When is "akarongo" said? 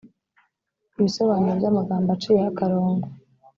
2.51-3.07